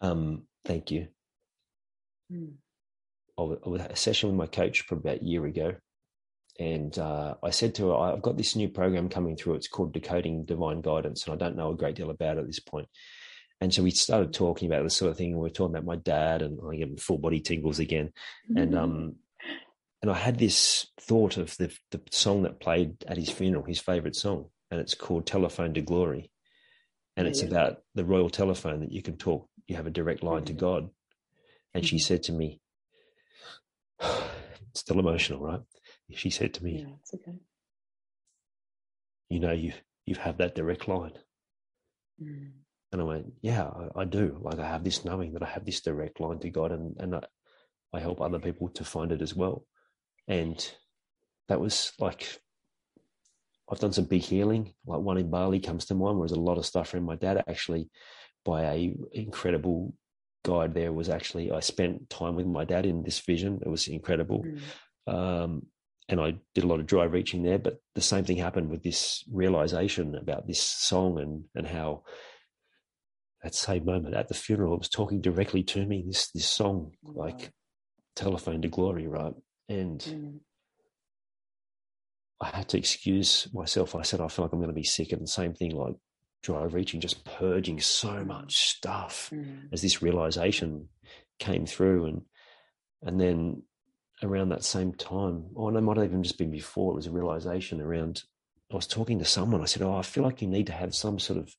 [0.00, 1.08] Um, thank you.
[2.30, 2.52] Hmm.
[3.36, 5.74] I was a session with my coach for about a year ago,
[6.58, 9.54] and uh, I said to her, "I've got this new program coming through.
[9.54, 12.46] It's called Decoding Divine Guidance, and I don't know a great deal about it at
[12.46, 12.88] this point."
[13.60, 15.32] And so we started talking about this sort of thing.
[15.32, 18.12] And we are talking about my dad, and I get full body tingles again.
[18.50, 18.58] Mm-hmm.
[18.58, 19.14] And um,
[20.02, 23.80] and I had this thought of the the song that played at his funeral, his
[23.80, 26.30] favorite song, and it's called "Telephone to Glory,"
[27.16, 27.48] and it's yeah.
[27.48, 29.48] about the royal telephone that you can talk.
[29.66, 30.46] You have a direct line mm-hmm.
[30.46, 30.90] to God.
[31.74, 32.02] And she mm-hmm.
[32.02, 32.60] said to me,
[34.74, 35.60] still emotional, right?
[36.12, 37.38] She said to me, yeah, it's okay.
[39.30, 39.72] "You know, you
[40.06, 41.12] you have had that direct line."
[42.22, 42.52] Mm.
[42.92, 44.38] And I went, yeah, I, I, do.
[44.40, 47.16] Like I have this knowing that I have this direct line to God and, and
[47.16, 47.22] I,
[47.92, 49.66] I help other people to find it as well.
[50.28, 50.56] And
[51.48, 52.38] that was like,
[53.68, 54.74] I've done some big healing.
[54.86, 57.16] Like one in Bali comes to mind, where there's a lot of stuff from my
[57.16, 57.90] dad actually
[58.44, 59.94] by a incredible
[60.44, 63.58] guide there was actually, I spent time with my dad in this vision.
[63.66, 64.44] It was incredible.
[65.08, 65.12] Mm.
[65.12, 65.66] Um,
[66.08, 68.82] and I did a lot of dry reaching there, but the same thing happened with
[68.82, 72.02] this realization about this song and, and how
[73.42, 76.02] that same moment at the funeral, it was talking directly to me.
[76.06, 77.52] This this song, like
[78.16, 79.34] "Telephone to Glory," right?
[79.68, 80.38] And mm.
[82.40, 83.94] I had to excuse myself.
[83.94, 85.94] I said, "I feel like I'm going to be sick," and the same thing, like
[86.42, 88.26] dry reaching, just purging so mm.
[88.26, 89.68] much stuff mm.
[89.72, 90.88] as this realization
[91.38, 92.22] came through, and
[93.02, 93.62] and then
[94.24, 97.06] around that same time, or oh, it might have even just been before, it was
[97.06, 98.22] a realization around.
[98.72, 99.60] I was talking to someone.
[99.60, 101.54] I said, "Oh, I feel like you need to have some sort of."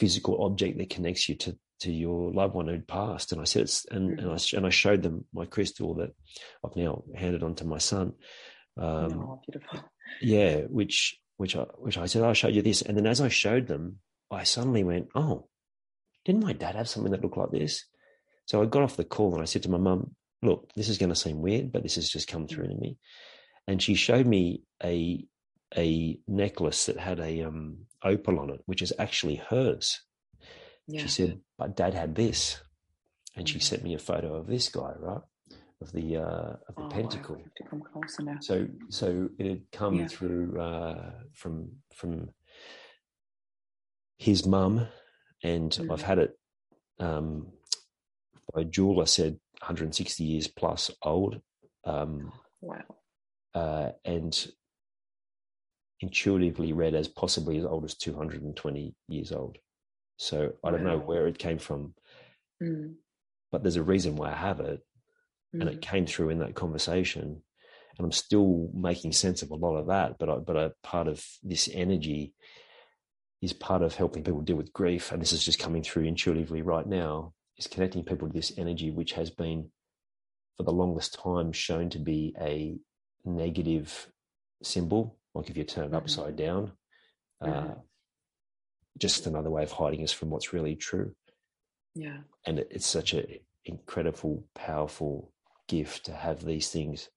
[0.00, 3.32] physical object that connects you to to your loved one who'd passed.
[3.32, 4.56] And I said, it's, and, and I mm.
[4.56, 6.10] and I showed them my crystal that
[6.64, 8.14] I've now handed on to my son.
[8.76, 9.80] Um, oh, beautiful.
[10.20, 13.28] Yeah, which which I which I said I'll show you this, and then as I
[13.28, 13.98] showed them,
[14.30, 15.48] I suddenly went, oh,
[16.24, 17.84] didn't my dad have something that looked like this?
[18.46, 20.98] So I got off the call and I said to my mum, look, this is
[20.98, 22.74] going to seem weird, but this has just come through mm.
[22.74, 22.98] to me.
[23.66, 25.26] And she showed me a
[25.76, 30.00] a necklace that had a um, opal on it, which is actually hers.
[30.88, 31.02] Yeah.
[31.02, 32.60] She said, "But Dad had this,"
[33.36, 33.62] and she mm-hmm.
[33.62, 35.20] sent me a photo of this guy, right,
[35.80, 37.36] of the uh, of the oh, pentacle.
[37.36, 38.38] To come closer now.
[38.40, 40.08] So, so it had come yeah.
[40.08, 42.30] through uh, from from
[44.18, 44.88] his mum,
[45.44, 45.92] and mm.
[45.92, 46.38] I've had it
[46.98, 47.52] um,
[48.52, 51.40] by a jeweler said 160 years plus old.
[51.84, 52.82] Um, wow.
[53.54, 54.50] Uh, and
[56.00, 59.58] intuitively read as possibly as old as 220 years old.
[60.16, 60.92] So I don't wow.
[60.92, 61.94] know where it came from,
[62.62, 62.94] mm.
[63.50, 64.80] but there's a reason why I have it.
[65.54, 65.60] Mm.
[65.60, 65.82] And it mm.
[65.82, 67.42] came through in that conversation.
[67.98, 71.08] And I'm still making sense of a lot of that, but I, but a part
[71.08, 72.34] of this energy
[73.42, 76.62] is part of helping people deal with grief, and this is just coming through intuitively
[76.62, 79.70] right now, is connecting people to this energy, which has been
[80.56, 82.78] for the longest time shown to be a
[83.24, 84.10] negative
[84.62, 85.96] symbol, like if you turn it mm-hmm.
[85.96, 86.72] upside down,
[87.40, 87.70] uh, mm-hmm.
[87.70, 87.74] uh,
[88.98, 91.14] just another way of hiding us from what's really true.
[91.94, 92.18] Yeah.
[92.46, 93.26] And it, it's such an
[93.64, 95.32] incredible, powerful
[95.68, 97.08] gift to have these things.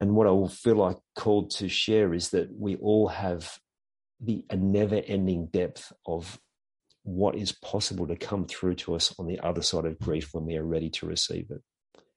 [0.00, 3.58] And what I will feel like called to share is that we all have
[4.20, 6.40] the a never ending depth of
[7.06, 10.44] what is possible to come through to us on the other side of grief when
[10.44, 11.62] we are ready to receive it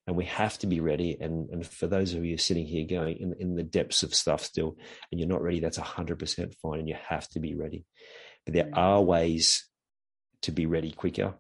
[0.10, 1.16] and we have to be ready.
[1.22, 4.44] And, and for those of you sitting here going in, in the depths of stuff
[4.44, 4.76] still,
[5.12, 6.80] and you're not ready, that's 100% fine.
[6.80, 7.86] And you have to be ready.
[8.44, 8.76] But there mm.
[8.76, 9.70] are ways
[10.42, 11.36] to be ready quicker.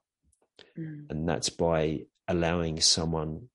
[0.77, 1.09] Mm.
[1.09, 3.47] And that's by allowing someone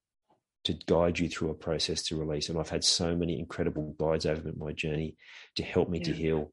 [0.64, 2.48] to guide you through a process to release.
[2.48, 5.16] And I've had so many incredible guides over my journey
[5.54, 6.04] to help me yeah.
[6.06, 6.52] to heal.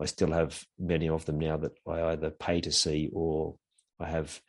[0.00, 3.56] I still have many of them now that I either pay to see or
[4.00, 4.40] I have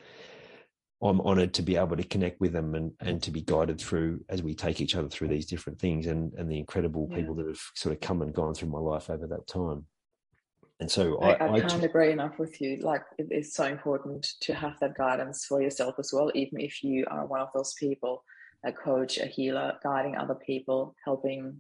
[1.03, 4.21] I'm honoured to be able to connect with them and, and to be guided through
[4.29, 7.17] as we take each other through these different things and, and the incredible yeah.
[7.17, 9.85] people that have sort of come and gone through my life over that time.
[10.79, 12.77] And so I, I, I can't agree enough with you.
[12.77, 16.83] Like it is so important to have that guidance for yourself as well, even if
[16.83, 18.23] you are one of those people,
[18.65, 21.57] a coach, a healer, guiding other people, helping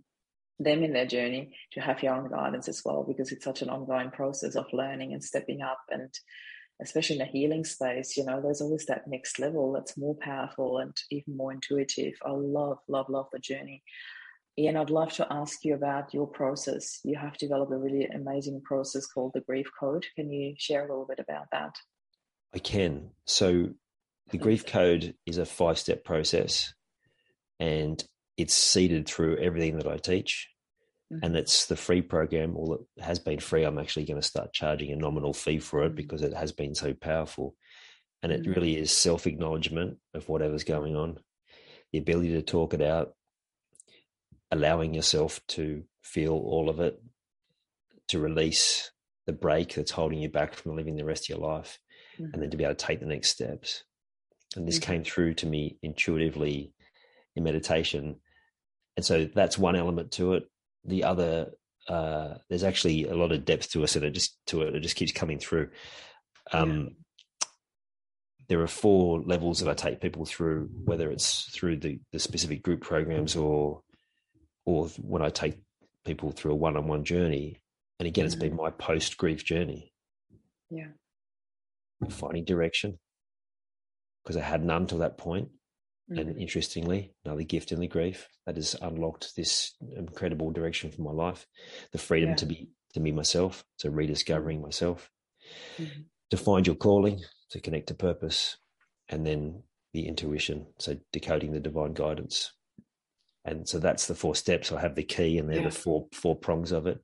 [0.63, 3.69] them in their journey to have your own guidance as well, because it's such an
[3.69, 6.09] ongoing process of learning and stepping up and
[6.81, 10.79] especially in the healing space, you know, there's always that next level that's more powerful
[10.79, 12.13] and even more intuitive.
[12.25, 13.83] I love, love, love the journey.
[14.57, 16.99] Ian, I'd love to ask you about your process.
[17.03, 20.05] You have developed a really amazing process called the Grief Code.
[20.15, 21.75] Can you share a little bit about that?
[22.53, 23.09] I can.
[23.25, 23.69] So,
[24.29, 26.73] the Grief Code is a five step process
[27.59, 28.03] and
[28.37, 30.49] it's seeded through everything that I teach
[31.11, 31.23] mm-hmm.
[31.23, 33.63] and it's the free program, or it has been free.
[33.63, 35.95] I'm actually going to start charging a nominal fee for it mm-hmm.
[35.95, 37.55] because it has been so powerful.
[38.21, 38.51] And it mm-hmm.
[38.51, 41.17] really is self acknowledgement of whatever's going on,
[41.91, 43.13] the ability to talk it out,
[44.51, 47.01] allowing yourself to feel all of it,
[48.09, 48.91] to release
[49.25, 51.79] the break that's holding you back from living the rest of your life,
[52.17, 52.49] and then mm-hmm.
[52.51, 53.83] to be able to take the next steps.
[54.55, 55.11] And this came mm-hmm.
[55.11, 56.73] through to me intuitively
[57.35, 58.17] in meditation.
[58.95, 60.43] And so that's one element to it
[60.85, 61.51] the other
[61.87, 64.79] uh, there's actually a lot of depth to us and it just to it it
[64.81, 65.69] just keeps coming through.
[66.51, 66.71] Um,
[67.41, 67.47] yeah.
[68.49, 72.61] there are four levels that i take people through whether it's through the, the specific
[72.61, 73.81] group programs or
[74.65, 75.57] or when i take
[76.05, 77.59] people through a one-on-one journey.
[77.99, 78.63] And again it's been mm-hmm.
[78.63, 79.93] my post grief journey.
[80.69, 80.87] Yeah.
[82.09, 82.99] Finding direction.
[84.23, 85.49] Because i had none to that point
[86.13, 86.29] Mm-hmm.
[86.29, 91.11] And interestingly, another gift in the grief that has unlocked this incredible direction for my
[91.11, 91.47] life,
[91.91, 92.35] the freedom yeah.
[92.35, 95.09] to be to be myself, to rediscovering myself,
[95.77, 96.01] mm-hmm.
[96.29, 98.57] to find your calling, to connect to purpose,
[99.09, 102.53] and then the intuition, so decoding the divine guidance.
[103.45, 104.71] And so that's the four steps.
[104.71, 105.69] I have the key, and they're yeah.
[105.69, 107.01] the four four prongs of it.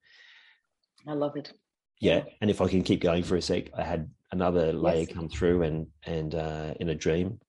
[1.07, 1.53] I love it.
[1.99, 5.13] Yeah, and if I can keep going for a sec, I had another layer yes.
[5.13, 7.39] come through, and and uh, in a dream,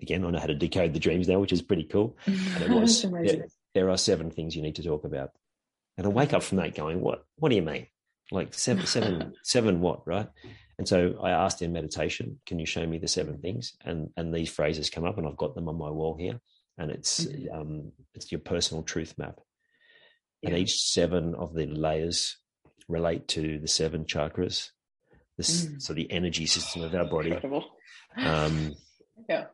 [0.00, 2.16] again, I know how to decode the dreams now, which is pretty cool.
[2.26, 5.30] And it was there, there, are seven things you need to talk about.
[5.96, 7.86] And I wake up from that going, What what do you mean?
[8.30, 10.28] Like seven seven seven what, right?
[10.78, 13.74] And so I asked in meditation, can you show me the seven things?
[13.84, 16.40] And and these phrases come up and I've got them on my wall here.
[16.76, 17.60] And it's mm-hmm.
[17.60, 19.40] um it's your personal truth map.
[20.42, 20.50] Yeah.
[20.50, 22.36] And each seven of the layers
[22.88, 24.70] relate to the seven chakras.
[25.36, 25.82] This mm.
[25.82, 27.36] so the energy system of our body.
[28.16, 28.74] Um
[29.28, 29.46] yeah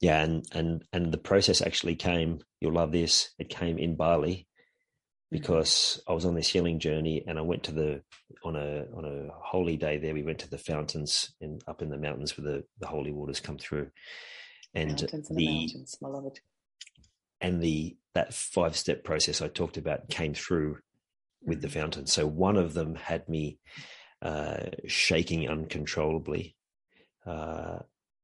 [0.00, 2.40] yeah, and and and the process actually came.
[2.60, 3.30] You'll love this.
[3.38, 5.36] It came in Bali mm-hmm.
[5.36, 8.02] because I was on this healing journey, and I went to the
[8.44, 10.14] on a on a holy day there.
[10.14, 13.40] We went to the fountains in up in the mountains where the the holy waters
[13.40, 13.90] come through,
[14.74, 16.40] and the, the mountains, my love it.
[17.40, 20.78] And the that five step process I talked about came through
[21.42, 21.80] with the mm-hmm.
[21.80, 22.06] fountain.
[22.06, 23.58] So one of them had me
[24.20, 26.56] uh, shaking uncontrollably.
[27.24, 27.78] Uh,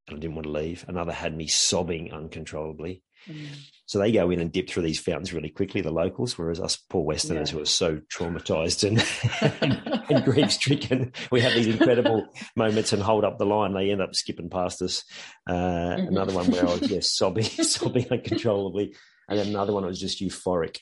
[0.08, 0.84] and I didn't want to leave.
[0.88, 3.02] Another had me sobbing uncontrollably.
[3.28, 3.46] Mm.
[3.86, 6.76] So they go in and dip through these fountains really quickly, the locals, whereas us
[6.76, 7.56] poor Westerners yeah.
[7.56, 13.24] who are so traumatized and, and, grief stricken, we have these incredible moments and hold
[13.24, 13.74] up the line.
[13.74, 15.04] They end up skipping past us.
[15.48, 16.08] Uh, mm-hmm.
[16.08, 18.94] Another one where I was just sobbing, sobbing uncontrollably.
[19.28, 20.78] And then another one was just euphoric.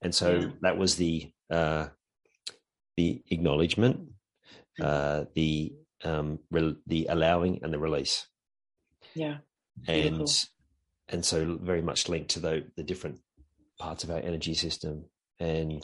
[0.00, 0.48] And so yeah.
[0.62, 1.86] that was the uh,
[2.96, 4.00] the acknowledgement,
[4.80, 4.84] mm.
[4.84, 5.72] uh, the
[6.04, 8.26] um, re- the allowing and the release.
[9.14, 9.38] Yeah.
[9.88, 10.28] And
[11.08, 13.20] and so very much linked to the the different
[13.78, 15.06] parts of our energy system.
[15.40, 15.82] And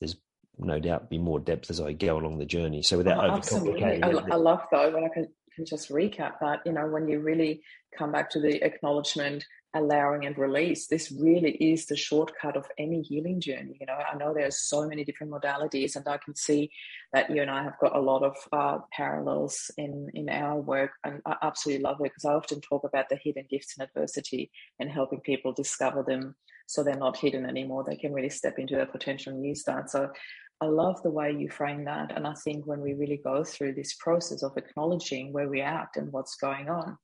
[0.00, 0.16] there's
[0.58, 2.82] no doubt be more depth as I go along the journey.
[2.82, 5.08] So without oh, overcomplicating I, I love though when I
[5.54, 7.62] can, just recap that, you know, when you really
[7.96, 13.02] come back to the acknowledgement, allowing and release, this really is the shortcut of any
[13.02, 13.76] healing journey.
[13.80, 16.70] You know, I know there's so many different modalities, and I can see
[17.12, 20.92] that you and I have got a lot of uh, parallels in in our work,
[21.02, 24.50] and I absolutely love it because I often talk about the hidden gifts in adversity
[24.78, 26.36] and helping people discover them
[26.66, 27.84] so they're not hidden anymore.
[27.84, 29.90] They can really step into their potential and use that.
[29.90, 30.10] So
[30.64, 32.16] I love the way you frame that.
[32.16, 35.90] And I think when we really go through this process of acknowledging where we're at
[35.96, 36.96] and what's going on,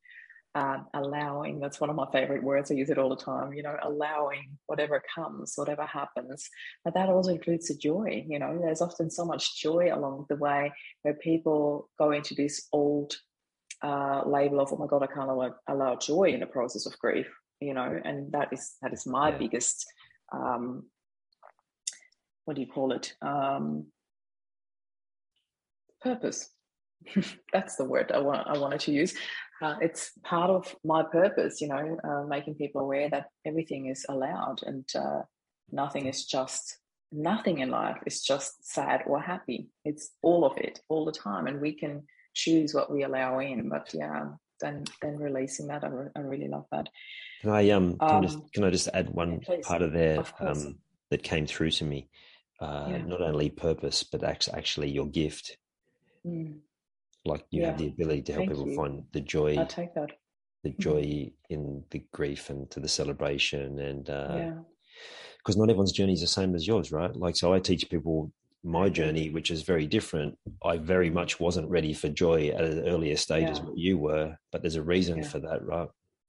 [0.54, 2.70] um, allowing that's one of my favorite words.
[2.70, 6.48] I use it all the time, you know, allowing whatever comes, whatever happens.
[6.84, 10.36] But that also includes the joy, you know, there's often so much joy along the
[10.36, 13.14] way where people go into this old
[13.82, 16.98] uh, label of, oh my God, I can't allow, allow joy in the process of
[16.98, 17.28] grief
[17.60, 19.38] you know, and that is that is my yeah.
[19.38, 19.86] biggest
[20.32, 20.84] um,
[22.50, 23.14] what do you call it?
[23.22, 23.86] Um,
[26.02, 26.50] purpose.
[27.52, 29.14] That's the word I want I wanted to use.
[29.62, 34.04] Uh, it's part of my purpose, you know, uh, making people aware that everything is
[34.08, 35.20] allowed and uh,
[35.70, 36.78] nothing is just
[37.12, 39.68] nothing in life is just sad or happy.
[39.84, 42.02] It's all of it all the time, and we can
[42.34, 43.68] choose what we allow in.
[43.68, 44.24] But yeah,
[44.60, 46.88] then then releasing that, I, re- I really love that.
[47.42, 49.92] Can I um, can, I, just, um, can I just add one yeah, part of
[49.92, 50.78] there of um,
[51.10, 52.08] that came through to me?
[52.60, 52.98] Uh, yeah.
[52.98, 55.56] Not only purpose, but actually your gift.
[56.26, 56.58] Mm.
[57.24, 57.68] Like you yeah.
[57.68, 58.76] have the ability to help Thank people you.
[58.76, 59.58] find the joy.
[59.58, 60.10] I take that.
[60.62, 60.82] The mm-hmm.
[60.82, 61.32] joy mm.
[61.48, 66.26] in the grief and to the celebration, and because uh, not everyone's journey is the
[66.26, 67.14] same as yours, right?
[67.16, 68.30] Like so, I teach people
[68.62, 68.94] my mm-hmm.
[68.94, 70.36] journey, which is very different.
[70.62, 74.36] I very much wasn't ready for joy at an earlier stage as what you were,
[74.52, 75.88] but there's a reason for that, right?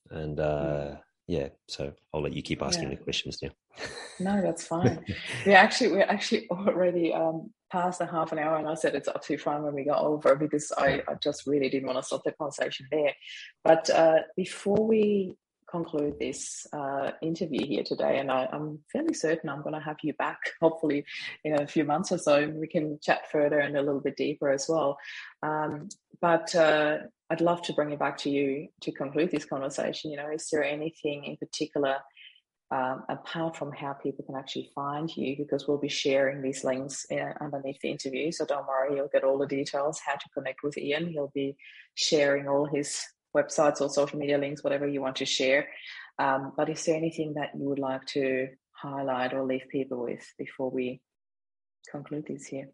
[0.09, 0.95] And uh,
[1.31, 2.95] yeah, so I'll let you keep asking yeah.
[2.97, 3.51] the questions now.
[4.19, 5.05] no, that's fine.
[5.45, 9.07] we actually we're actually already um, past a half an hour, and I said it's
[9.07, 12.25] absolutely fine when we go over because I, I just really didn't want to stop
[12.25, 13.13] the conversation there.
[13.63, 15.37] But uh, before we
[15.69, 18.19] conclude this uh, interview here today.
[18.19, 21.05] And I, am fairly certain I'm going to have you back, hopefully,
[21.45, 22.49] in a few months or so.
[22.49, 24.97] We can chat further and a little bit deeper as well.
[25.41, 25.87] Um,
[26.19, 26.97] but uh,
[27.31, 30.11] I'd love to bring it back to you to conclude this conversation.
[30.11, 31.95] You know, is there anything in particular?
[32.71, 37.05] Um, apart from how people can actually find you, because we'll be sharing these links
[37.11, 38.31] uh, underneath the interview.
[38.31, 41.09] So don't worry, you'll get all the details how to connect with Ian.
[41.09, 41.57] He'll be
[41.95, 43.01] sharing all his
[43.35, 45.67] websites or social media links, whatever you want to share.
[46.17, 50.25] Um, but is there anything that you would like to highlight or leave people with
[50.37, 51.01] before we
[51.91, 52.69] conclude this here?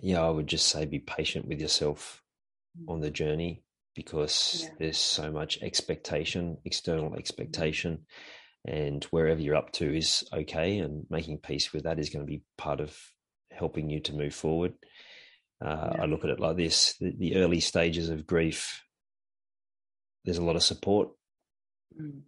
[0.00, 2.22] Yeah, I would just say be patient with yourself.
[2.88, 3.62] On the journey
[3.94, 4.74] because yeah.
[4.78, 8.06] there's so much expectation, external expectation,
[8.66, 10.78] and wherever you're up to is okay.
[10.78, 12.96] And making peace with that is going to be part of
[13.50, 14.74] helping you to move forward.
[15.64, 16.02] Uh, yeah.
[16.02, 18.82] I look at it like this: the, the, early stages of grief
[20.24, 21.10] there's a lot of support,
[21.98, 22.20] mm.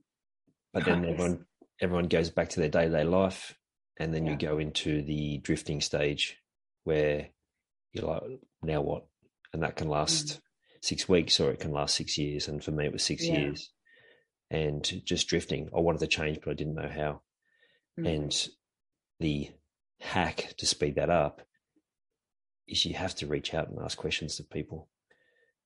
[0.72, 1.46] but then everyone
[1.80, 3.56] everyone goes back to their day to day life,
[3.98, 4.32] and then yeah.
[4.32, 6.38] you go into the drifting stage
[6.84, 7.28] where
[7.92, 8.22] you're like,
[8.62, 9.06] now what?
[9.52, 10.40] And that can last mm.
[10.80, 12.48] six weeks or it can last six years.
[12.48, 13.38] And for me, it was six yeah.
[13.38, 13.70] years,
[14.50, 15.68] and just drifting.
[15.76, 17.20] I wanted to change, but I didn't know how.
[18.00, 18.14] Mm.
[18.14, 18.48] And
[19.20, 19.50] the
[20.00, 21.42] hack to speed that up
[22.66, 24.88] is you have to reach out and ask questions to people.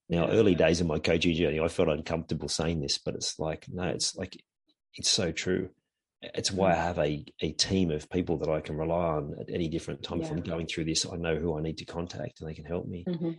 [0.09, 3.67] Now, early days of my coaching journey, I felt uncomfortable saying this, but it's like,
[3.69, 4.37] no, it's like,
[4.95, 5.71] it's so true.
[6.23, 6.83] It's why I mm.
[6.83, 10.19] have a, a team of people that I can rely on at any different time.
[10.19, 10.27] Yeah.
[10.27, 12.65] If I'm going through this, I know who I need to contact and they can
[12.65, 13.05] help me.
[13.07, 13.31] Mm-hmm.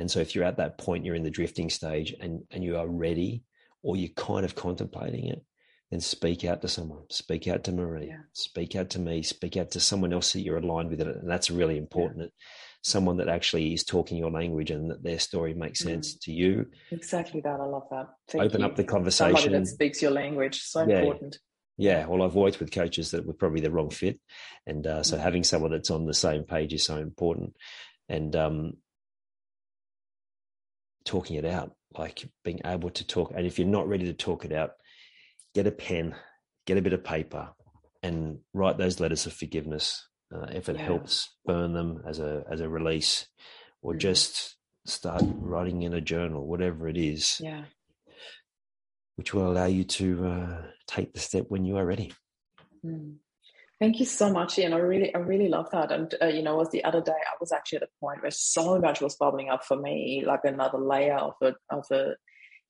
[0.00, 2.76] And so if you're at that point, you're in the drifting stage and, and you
[2.76, 3.44] are ready
[3.82, 5.44] or you're kind of contemplating it,
[5.90, 8.18] then speak out to someone, speak out to Marie, yeah.
[8.32, 11.00] speak out to me, speak out to someone else that you're aligned with.
[11.00, 11.06] It.
[11.06, 12.20] And that's really important.
[12.22, 12.28] Yeah
[12.82, 15.86] someone that actually is talking your language and that their story makes mm.
[15.86, 16.20] sense mm.
[16.20, 16.66] to you.
[16.90, 17.60] Exactly that.
[17.60, 18.08] I love that.
[18.28, 18.66] Thank Open you.
[18.66, 19.36] up the conversation.
[19.36, 20.62] Somebody that speaks your language.
[20.62, 21.00] So yeah.
[21.00, 21.38] important.
[21.76, 24.20] Yeah, well, I've worked with coaches that were probably the wrong fit,
[24.66, 25.20] and uh, so mm.
[25.20, 27.56] having someone that's on the same page is so important.
[28.06, 28.72] And um,
[31.04, 33.32] talking it out, like being able to talk.
[33.34, 34.72] And if you're not ready to talk it out,
[35.54, 36.14] get a pen,
[36.66, 37.50] get a bit of paper,
[38.02, 40.84] and write those letters of forgiveness uh, if it yeah.
[40.84, 43.26] helps burn them as a as a release
[43.82, 43.98] or mm.
[43.98, 47.64] just start writing in a journal whatever it is yeah
[49.16, 52.12] which will allow you to uh, take the step when you are ready
[52.84, 53.14] mm.
[53.80, 54.74] Thank you so much, Ian.
[54.74, 55.90] I really, I really love that.
[55.90, 58.30] And uh, you know, was the other day I was actually at a point where
[58.30, 62.14] so much was bubbling up for me, like another layer of a of a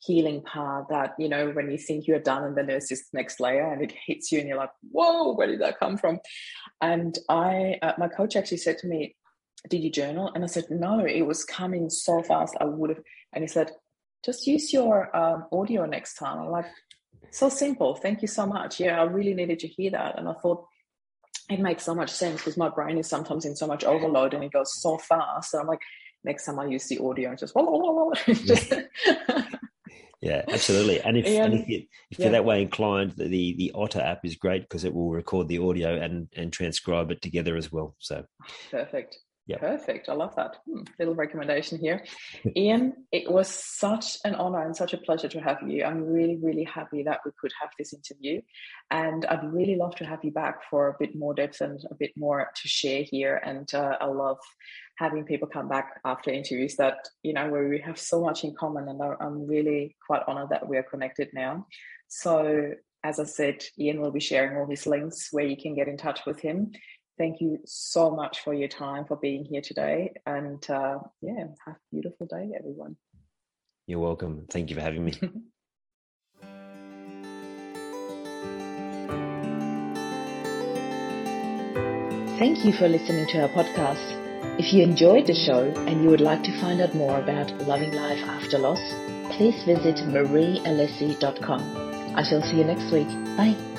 [0.00, 3.38] healing part that you know when you think you're done and then there's this next
[3.38, 6.18] layer and it hits you and you're like whoa where did that come from?
[6.80, 9.14] And i uh, my coach actually said to me
[9.68, 10.32] did you journal?
[10.34, 13.00] And i said no it was coming so fast i would have
[13.34, 13.72] and he said
[14.24, 16.38] just use your um, audio next time.
[16.38, 16.66] I'm like
[17.30, 17.94] so simple.
[17.94, 18.80] Thank you so much.
[18.80, 20.18] Yeah i really needed to hear that.
[20.18, 20.64] And i thought
[21.50, 24.44] it makes so much sense because my brain is sometimes in so much overload and
[24.44, 25.80] it goes so fast so i'm like
[26.24, 27.54] next time i use the audio just,
[28.26, 28.72] just
[30.20, 31.00] yeah, absolutely.
[31.00, 32.26] And if, and, and if, you, if yeah.
[32.26, 35.48] you're that way inclined, the, the, the Otter app is great because it will record
[35.48, 37.94] the audio and and transcribe it together as well.
[37.98, 38.24] So
[38.70, 39.18] perfect.
[39.58, 40.08] Perfect.
[40.08, 40.56] I love that.
[40.66, 42.04] Hmm, little recommendation here.
[42.56, 45.84] Ian, it was such an honor and such a pleasure to have you.
[45.84, 48.40] I'm really, really happy that we could have this interview.
[48.90, 51.94] And I'd really love to have you back for a bit more depth and a
[51.94, 53.40] bit more to share here.
[53.44, 54.38] And uh, I love
[54.96, 58.54] having people come back after interviews that, you know, where we have so much in
[58.54, 58.88] common.
[58.88, 61.66] And I'm really quite honored that we are connected now.
[62.08, 65.88] So as I said, Ian will be sharing all his links where you can get
[65.88, 66.72] in touch with him
[67.18, 71.76] thank you so much for your time for being here today and uh, yeah have
[71.76, 72.96] a beautiful day everyone.
[73.86, 74.46] You're welcome.
[74.50, 75.12] Thank you for having me.
[82.38, 84.16] Thank you for listening to our podcast.
[84.58, 87.92] If you enjoyed the show and you would like to find out more about loving
[87.92, 88.80] life after loss
[89.40, 91.62] please visit mariealessi.com
[92.14, 93.08] i shall see you next week.
[93.38, 93.69] Bye